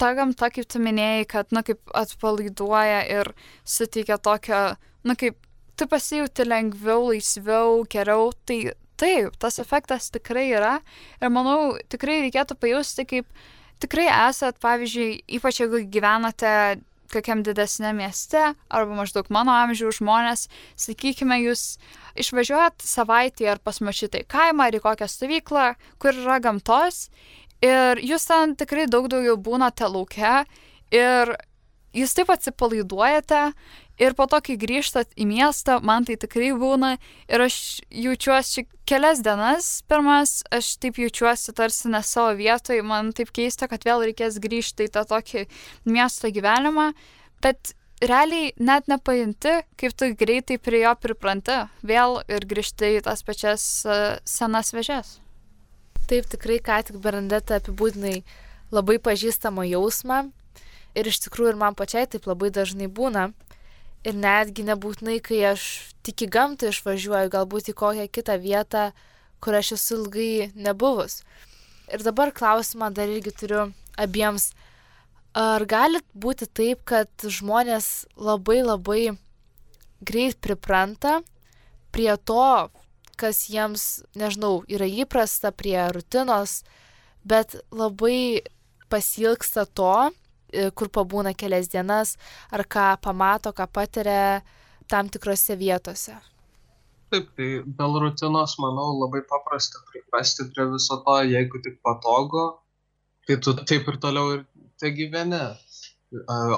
[0.00, 3.32] ta gamta, kaip tu minėjai, kad, na, kaip atpalaiduoja ir
[3.64, 4.62] suteikia tokio,
[5.06, 5.38] na, kaip
[5.76, 10.78] tu pasijauti lengviau, laisviau, geriau, tai taip, tas efektas tikrai yra.
[11.20, 13.46] Ir manau, tikrai reikėtų pajusti, kaip
[13.82, 16.52] tikrai esat, pavyzdžiui, ypač jeigu gyvenate
[17.12, 20.46] kokiam didesnė mieste, arba maždaug mano amžiaus žmonės,
[20.80, 21.76] sakykime, jūs
[22.18, 25.66] išvažiuojat savaitį ar pas mačitai kaimą ar į kokią stovyklą,
[26.02, 27.06] kur yra gamtos
[27.64, 30.44] ir jūs ten tikrai daug daugiau būnate laukia
[30.94, 31.36] ir
[31.96, 33.42] jūs taip atsipalaiduojate
[34.02, 36.96] ir po to, kai grįžtat į miestą, man tai tikrai būna
[37.32, 43.32] ir aš jaučiuosi kelias dienas pirmas, aš taip jaučiuosi tarsi ne savo vietoje, man taip
[43.34, 45.46] keista, kad vėl reikės grįžti į tą tokį
[45.88, 46.92] miesto gyvenimą,
[47.44, 53.24] bet realiai net nepajunti, kaip tu greitai prie jo pripranti vėl ir grįžti į tas
[53.24, 55.16] pačias uh, senas vežės.
[56.06, 58.20] Taip tikrai, ką tik Berandeta apibūdinai
[58.74, 60.28] labai pažįstamą jausmą,
[60.96, 63.30] ir iš tikrųjų ir man pačiai taip labai dažnai būna.
[64.06, 65.64] Ir netgi nebūtinai, kai aš
[66.06, 68.90] tik į gamtą išvažiuoju, galbūt į kokią kitą vietą,
[69.42, 71.24] kur aš esu ilgai nebuvus.
[71.90, 73.64] Ir dabar klausimą dar irgi turiu
[73.98, 74.52] abiems.
[75.36, 79.16] Ar gali būti taip, kad žmonės labai labai
[80.06, 81.18] greit pripranta
[81.92, 82.70] prie to,
[83.16, 86.60] kas jiems, nežinau, yra įprasta, prie rutinos,
[87.24, 88.44] bet labai
[88.92, 90.10] pasilgsta to,
[90.54, 92.14] E, kur pabūna kelias dienas,
[92.54, 94.42] ar ką pamato, ką patiria
[94.90, 96.14] tam tikrose vietose.
[97.10, 97.48] Taip, tai
[97.78, 102.46] dėl rutinos, manau, labai paprasta priprasti prie viso to, jeigu tik patogu,
[103.26, 104.44] tai tu taip ir toliau ir
[104.80, 105.42] te gyveni.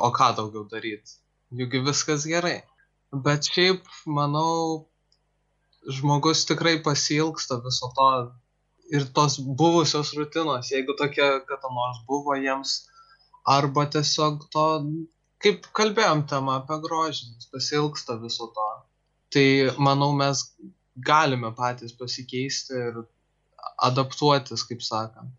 [0.05, 1.17] O ką daugiau daryti?
[1.59, 2.59] Juk viskas gerai.
[3.25, 4.88] Bet šiaip, manau,
[5.87, 8.09] žmogus tikrai pasilgsta viso to
[8.91, 12.89] ir tos buvusios rutinos, jeigu tokia kada nors buvo jiems,
[13.47, 14.67] arba tiesiog to,
[15.45, 18.69] kaip kalbėjom temą apie grožinius, pasilgsta viso to.
[19.35, 20.43] Tai manau, mes
[20.97, 23.03] galime patys pasikeisti ir
[23.85, 25.31] adaptuotis, kaip sakant,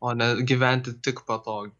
[0.00, 1.74] o ne gyventi tik patogiai.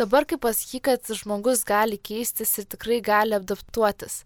[0.00, 4.22] Dabar kaip pasaky, kad žmogus gali keistis ir tikrai gali adaptuotis.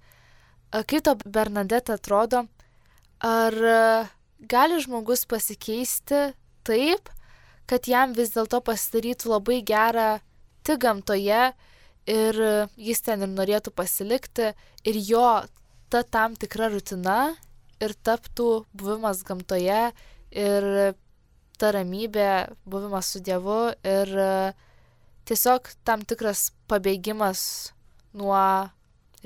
[0.71, 2.45] Kaip to Bernadette atrodo,
[3.25, 3.55] ar
[4.41, 6.33] gali žmogus pasikeisti
[6.67, 7.09] taip,
[7.67, 10.11] kad jam vis dėlto pasidarytų labai gerą
[10.67, 11.53] tik gamtoje
[12.07, 12.39] ir
[12.77, 14.53] jis ten ir norėtų pasilikti
[14.87, 15.27] ir jo
[15.91, 17.35] ta tam tikra rutina
[17.83, 19.91] ir taptų buvimas gamtoje
[20.31, 20.69] ir
[21.57, 22.31] ta ramybė,
[22.69, 24.13] buvimas su Dievu ir
[25.27, 27.73] tiesiog tam tikras pabėgimas
[28.17, 28.43] nuo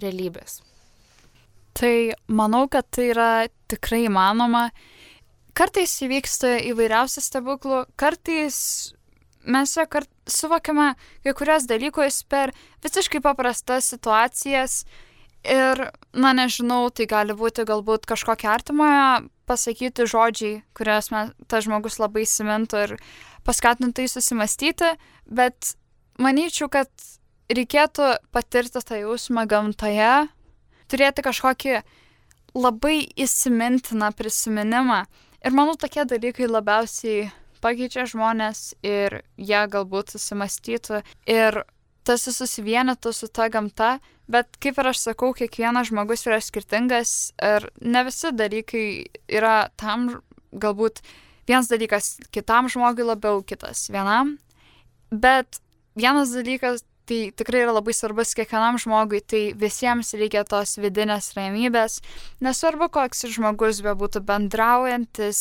[0.00, 0.60] realybės.
[1.76, 1.94] Tai
[2.26, 3.30] manau, kad tai yra
[3.70, 4.68] tikrai įmanoma.
[5.56, 8.56] Kartais įvyksta įvairiausių stebuklų, kartais
[9.44, 12.52] mes kart suvokiame kai kurios dalykus per
[12.84, 14.84] visiškai paprastas situacijas.
[15.40, 21.96] Ir, na nežinau, tai gali būti galbūt kažkokia artimoje pasakyti žodžiai, kurias mes, tas žmogus
[21.96, 22.92] labai įsimintų ir
[23.48, 24.90] paskatintų tai susimastyti,
[25.24, 25.72] bet
[26.20, 26.92] manyčiau, kad
[27.50, 30.28] reikėtų patirti tą jausmą gamtoje,
[30.90, 31.80] turėti kažkokį
[32.58, 35.04] labai įsimintiną prisiminimą.
[35.40, 37.30] Ir manau, tokie dalykai labiausiai
[37.64, 41.62] pakeičia žmonės ir jie galbūt susimastytų ir
[42.04, 43.98] tas susivienytų su ta gamta,
[44.30, 48.86] bet kaip ir aš sakau, kiekvienas žmogus yra skirtingas ir ne visi dalykai
[49.28, 51.02] yra tam, galbūt
[51.48, 54.36] vienas dalykas kitam žmogui labiau, kitas vienam,
[55.10, 55.60] bet
[55.98, 61.98] vienas dalykas tai tikrai yra labai svarbus kiekvienam žmogui, tai visiems reikia tos vidinės ramybės,
[62.44, 65.40] nesvarbu, koks žmogus bebūtų bendraujantis,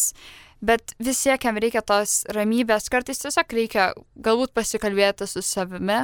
[0.65, 6.01] bet vis tiek jam reikia tos ramybės, kartais tiesiog reikia galbūt pasikalbėti su savimi,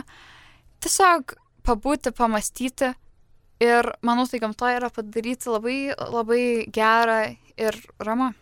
[0.86, 1.34] tiesiog
[1.66, 2.94] pabūti, pamastyti
[3.66, 7.22] ir manau, tai gamtoje yra padaryti labai, labai gerą
[7.58, 8.36] ir ramą.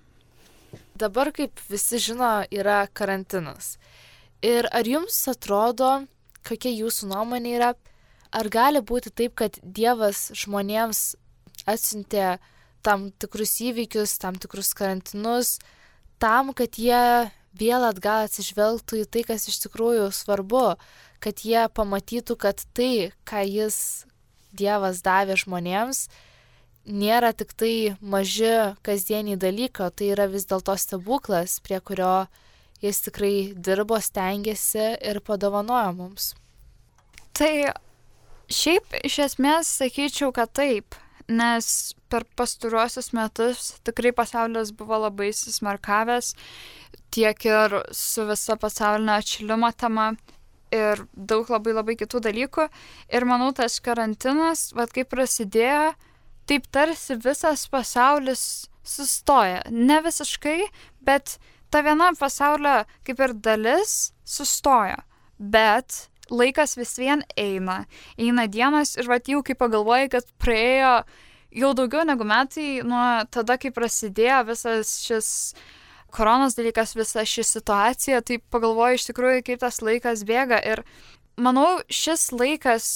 [0.99, 3.77] Dabar, kaip visi žino, yra karantinas.
[4.43, 6.01] Ir ar jums atrodo,
[6.47, 7.73] kokia jūsų nuomonė yra,
[8.33, 11.13] ar gali būti taip, kad Dievas žmonėms
[11.69, 12.37] atsiuntė
[12.83, 15.57] tam tikrus įvykius, tam tikrus karantinus,
[16.19, 20.73] tam, kad jie vėl atgal atsižvelgtų į tai, kas iš tikrųjų svarbu,
[21.23, 23.77] kad jie pamatytų, kad tai, ką jis
[24.53, 26.07] Dievas davė žmonėms,
[26.85, 32.27] nėra tik tai maži kasdieniai dalykai, tai yra vis dėlto stebuklas, prie kurio
[32.83, 36.33] jis tikrai dirbo, stengiasi ir padovanojo mums.
[37.33, 37.71] Tai
[38.51, 40.97] šiaip iš esmės sakyčiau, kad taip,
[41.31, 41.67] nes
[42.11, 46.33] per pastaruosius metus tikrai pasaulis buvo labai susmarkavęs,
[47.13, 50.11] tiek ir su visa pasaulinio atšilimo tema
[50.73, 52.67] ir daug labai labai kitų dalykų.
[53.13, 55.93] Ir manau, tas karantinas, vad kaip prasidėjo,
[56.49, 59.63] taip tarsi visas pasaulis sustoja.
[59.71, 60.59] Ne visiškai,
[61.05, 61.37] bet
[61.73, 65.01] ta viena pasaulio kaip ir dalis sustoja.
[65.37, 67.83] Bet laikas vis vien eina,
[68.17, 70.95] eina dienos ir va jau kai pagalvoji, kad praėjo
[71.53, 75.29] jau daugiau negu metai nuo tada, kai prasidėjo visas šis
[76.13, 80.83] koronos dalykas, visa ši situacija, tai pagalvoju iš tikrųjų, kaip tas laikas bėga ir
[81.41, 82.89] manau, šis laikas,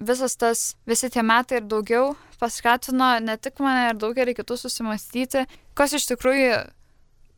[0.00, 5.44] visas tas, visi tie metai ir daugiau paskatino ne tik mane ir daugelį kitų susimastyti,
[5.78, 6.62] kas iš tikrųjų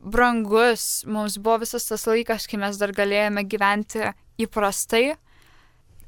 [0.05, 5.15] brangus mums buvo visas tas laikas, kai mes dar galėjome gyventi įprastai.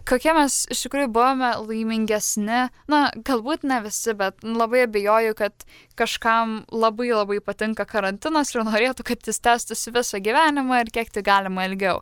[0.08, 5.66] Kokie mes iš tikrųjų buvome laimingesni, na, galbūt ne visi, bet labai abejoju, kad
[6.00, 11.26] kažkam labai labai patinka karantinas ir norėtų, kad jis tęstųsi visą gyvenimą ir kiek tai
[11.28, 12.00] galima ilgiau.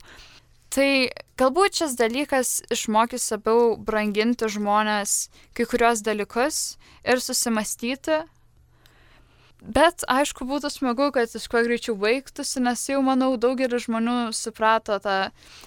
[0.76, 0.90] Tai
[1.40, 6.76] galbūt šis dalykas išmokys labiau branginti žmonės kai kurios dalykus
[7.08, 8.22] ir susimastyti,
[9.66, 15.00] Bet aišku, būtų smagu, kad jis kuo greičiau baigtųsi, nes jau, manau, daugelis žmonių suprato
[15.02, 15.16] tą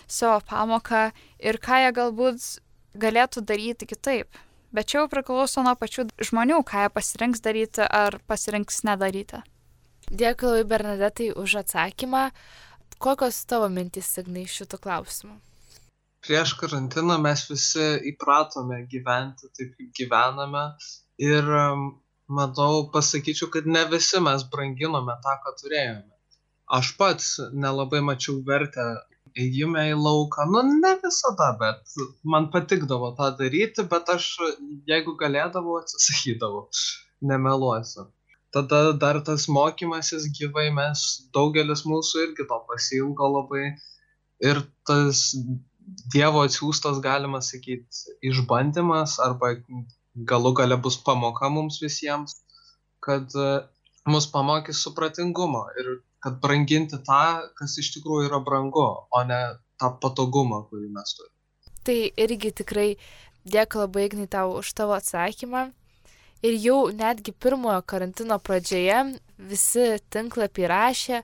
[0.07, 1.09] savo pamoką
[1.43, 2.47] ir ką jie galbūt
[2.95, 4.39] galėtų daryti kitaip.
[4.71, 9.43] Bet čia jau priklauso nuo pačių žmonių, ką jie pasirinks daryti ar pasirinks nedaryti.
[10.09, 12.29] Dėkui, Bernadetai, už atsakymą.
[13.03, 15.39] Kokios tavo mintys, Signai, šitų klausimų?
[16.23, 20.65] Prieš karantiną mes visi įpratome gyventi taip, kaip gyvename
[21.23, 21.51] ir
[22.29, 26.15] manau pasakyčiau kad ne visi mes branginome tą ką turėjome.
[26.79, 27.29] Aš pats
[27.65, 28.85] nelabai mačiau vertę
[29.45, 30.45] ėjime į lauką.
[30.53, 31.97] Nu ne visada bet
[32.35, 34.29] man patikdavo tą daryti bet aš
[34.91, 36.69] jeigu galėdavau atsisakydavau.
[37.33, 38.09] Nemeluosiu.
[38.55, 41.05] Tada dar tas mokymasis gyvai mes
[41.37, 43.65] daugelis mūsų irgi to pasiilgo labai.
[44.45, 45.25] Ir tas
[46.15, 49.55] dievo atsiųstas galima sakyt išbandymas arba
[50.27, 52.41] galų gale bus pamoka mums visiems,
[53.05, 53.49] kad e,
[54.11, 57.23] mus pamokys supratingumo ir kad branginti tą,
[57.59, 59.41] kas iš tikrųjų yra brangu, o ne
[59.79, 61.35] tą patogumą, kurį mes turime.
[61.87, 62.89] Tai irgi tikrai
[63.49, 65.69] dėkui labai Ignai tau už tavo atsakymą.
[66.43, 68.99] Ir jau netgi pirmojo karantino pradžioje
[69.51, 71.23] visi tinklapiai rašė,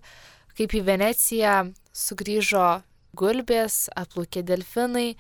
[0.58, 1.56] kaip į Veneciją
[1.94, 2.66] sugrįžo
[3.14, 5.14] gulbės, atplaukė delfinai.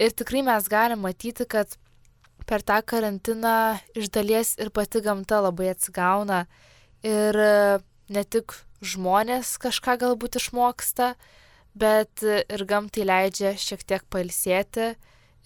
[0.00, 1.76] Ir tikrai mes galim matyti, kad
[2.46, 6.44] per tą karantiną iš dalies ir pati gamta labai atsigauna
[7.06, 7.78] ir e,
[8.08, 8.54] ne tik
[8.86, 11.14] žmonės kažką galbūt išmoksta,
[11.76, 14.94] bet ir gamtai leidžia šiek tiek palsėti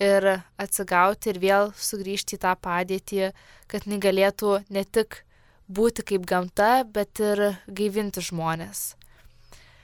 [0.00, 0.28] ir
[0.60, 3.32] atsigauti ir vėl sugrįžti į tą padėtį,
[3.68, 5.22] kad jinai galėtų ne tik
[5.70, 8.94] būti kaip gamta, bet ir gaivinti žmonės.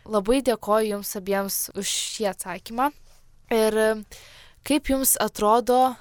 [0.07, 2.91] Labai dėkoju Jums abiems už šį atsakymą.
[3.55, 3.79] Ir
[4.67, 5.97] kaip Jums atrodo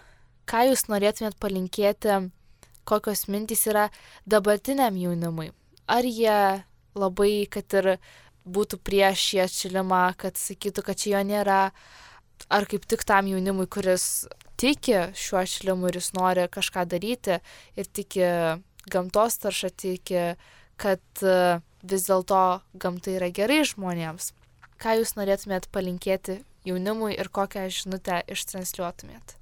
[0.50, 2.20] ką jūs norėtumėt palinkėti,
[2.86, 3.90] kokios mintys yra
[4.30, 5.52] dabartiniam jaunimui?
[5.90, 6.64] Ar jie
[6.98, 7.96] labai, kad ir
[8.46, 11.60] būtų prieš šį atšilimą, kad sakytų, kad čia jo nėra,
[12.50, 14.28] ar kaip tik tam jaunimui, kuris
[14.62, 17.40] tiki šiuo atšilimu ir jis nori kažką daryti
[17.76, 18.26] ir tiki
[18.92, 20.26] gamtos taršą, tiki,
[20.78, 21.26] kad
[21.86, 22.44] vis dėlto
[22.82, 24.34] gamta yra gerai žmonėms.
[24.82, 29.38] Ką jūs norėtumėt palinkėti jaunimui ir kokią žinutę ištransliuotumėt?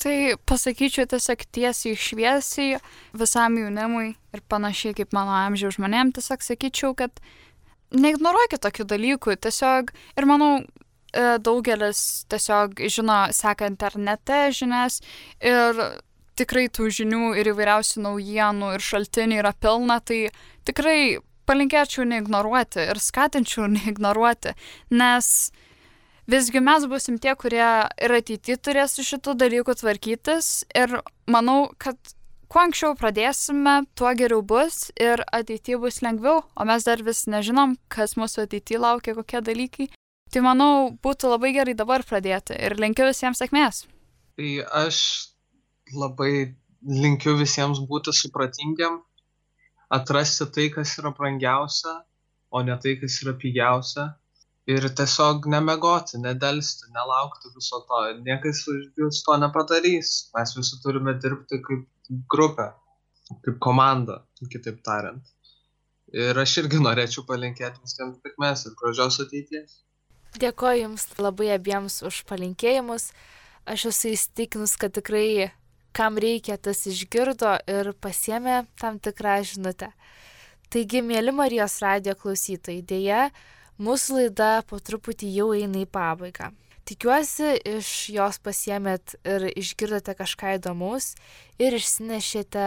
[0.00, 0.16] Tai
[0.48, 2.78] pasakyčiau tiesiog tiesiai šviesiai
[3.18, 7.20] visam jaunimui ir panašiai kaip mano amžiaus žmonėm, tiesiog sakyčiau, kad
[7.92, 10.52] neignoruokit tokių dalykų, tiesiog ir manau,
[11.12, 15.02] e, daugelis tiesiog žino, seka internete žinias
[15.38, 15.84] ir
[16.40, 20.30] tikrai tų žinių ir įvairiausių naujienų ir šaltinių yra pilna, tai
[20.64, 24.56] tikrai palinkėčiau neignoruoti ir skatinčiau neignoruoti,
[24.90, 25.52] nes
[26.32, 27.68] visgi mes busim tie, kurie
[28.06, 31.98] ir ateityje turės su šitų dalykų tvarkytis ir manau, kad
[32.52, 37.76] kuo anksčiau pradėsime, tuo geriau bus ir ateityje bus lengviau, o mes dar vis nežinom,
[37.92, 39.88] kas mūsų ateityje laukia, kokie dalykai.
[40.32, 40.72] Tai manau,
[41.04, 43.84] būtų labai gerai dabar pradėti ir linkiu visiems sėkmės.
[44.40, 44.52] Tai
[44.86, 44.98] aš
[45.92, 46.54] labai
[46.88, 49.02] linkiu visiems būti supratingiam,
[49.92, 51.98] atrasti tai, kas yra brangiausia,
[52.52, 54.08] o ne tai, kas yra pigiausia
[54.70, 58.02] ir tiesiog nemiegoti nedelsti nelaukti viso to.
[58.26, 60.12] Niekas už jus to nepadarys.
[60.36, 61.88] Mes visi turime dirbti kaip
[62.30, 62.70] grupė
[63.44, 64.22] kaip komanda
[64.52, 65.24] kitaip tariant.
[66.12, 69.78] Ir aš irgi norėčiau palinkėti visiems sėkmės ir gražios ateities.
[70.42, 73.10] Dėkoju jums labai abiems už palinkėjimus.
[73.64, 75.52] Aš esu įsitikinus kad tikrai
[75.96, 79.92] kam reikia tas išgirdo ir pasiemė tam tikrą žinutę.
[80.72, 83.26] Taigi mėly marijos radijo klausytojai dėja
[83.82, 86.52] Mūsų laida po truputį jau eina į pabaigą.
[86.86, 91.16] Tikiuosi, iš jos pasiemėt ir išgirdote kažką įdomaus
[91.58, 92.66] ir išsinešėte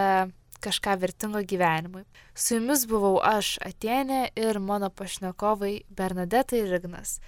[0.66, 2.04] kažką vertingo gyvenimui.
[2.36, 7.22] Su jumis buvau aš, Atenė ir mano pašnekovai Bernadeta ir Ignas.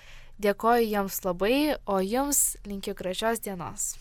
[0.44, 3.94] Dėkoju jiems labai, o jums linkiu gražios dienos.